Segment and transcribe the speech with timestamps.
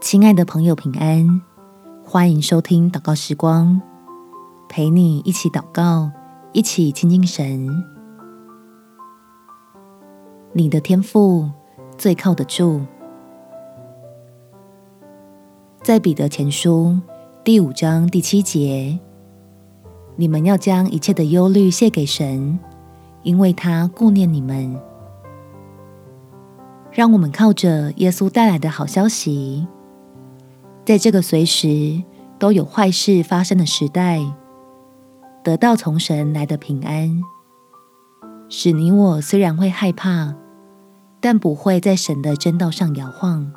[0.00, 1.40] 亲爱的朋友，平安！
[2.04, 3.80] 欢迎收听祷告时光，
[4.68, 6.10] 陪你一起祷告，
[6.52, 7.66] 一起亲近神。
[10.52, 11.50] 你的天赋
[11.96, 12.82] 最靠得住。
[15.82, 17.00] 在彼得前书
[17.42, 18.98] 第五章第七节，
[20.14, 22.58] 你们要将一切的忧虑卸给神，
[23.22, 24.78] 因为他顾念你们。
[26.92, 29.66] 让我们靠着耶稣带来的好消息，
[30.86, 32.00] 在这个随时
[32.38, 34.20] 都有坏事发生的时代，
[35.42, 37.20] 得到从神来的平安，
[38.48, 40.36] 使你我虽然会害怕，
[41.20, 43.52] 但不会在神的真道上摇晃。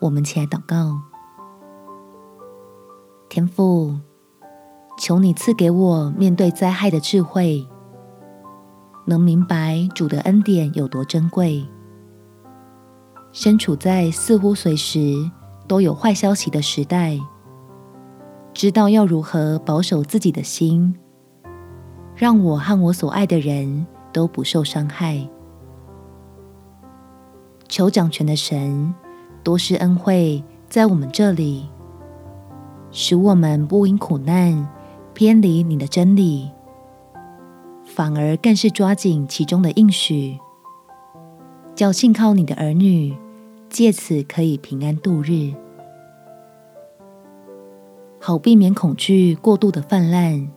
[0.00, 0.98] 我们起来祷告，
[3.28, 3.98] 天父，
[4.98, 7.68] 求你赐给我面对灾害的智慧，
[9.04, 11.66] 能明白主的恩典有多珍贵。
[13.30, 15.30] 身处在似乎随时
[15.72, 17.18] 都有坏消息的时代，
[18.52, 20.94] 知道要如何保守自己的心，
[22.14, 25.26] 让我和我所爱的人都不受伤害。
[27.68, 28.94] 求掌权的神
[29.42, 31.66] 多施恩惠在我们这里，
[32.90, 34.68] 使我们不因苦难
[35.14, 36.50] 偏离你的真理，
[37.82, 40.38] 反而更是抓紧其中的应许。
[41.74, 43.16] 叫信靠你的儿女，
[43.70, 45.54] 借此可以平安度日，
[48.24, 50.48] 好避免恐惧过度的泛滥，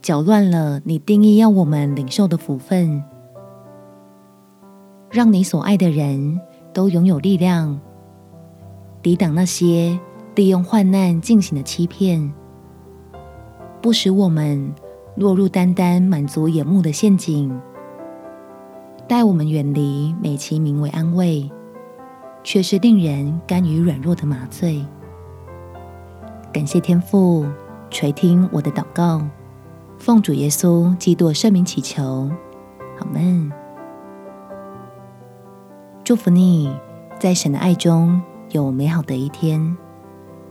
[0.00, 3.02] 搅乱了你定义要我们领受的福分。
[5.10, 6.40] 让你所爱的人
[6.72, 7.80] 都拥有力量，
[9.02, 9.98] 抵挡那些
[10.36, 12.32] 利用患难进行的欺骗，
[13.82, 14.72] 不使我们
[15.16, 17.52] 落入单单满足眼目的陷阱。
[19.08, 21.50] 带我们远离美其名为安慰，
[22.44, 24.86] 却是令人甘于软弱的麻醉。
[26.54, 27.44] 感谢天父
[27.90, 29.20] 垂听我的祷告，
[29.98, 32.30] 奉主耶稣基督圣名祈求，
[33.00, 33.50] 阿们。
[36.04, 36.72] 祝福你
[37.18, 39.76] 在神的爱中有美好的一天。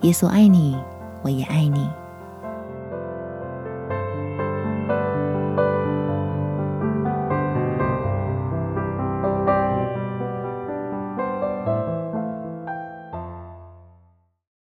[0.02, 0.78] 耶稣爱你，
[1.22, 1.88] 我也爱你。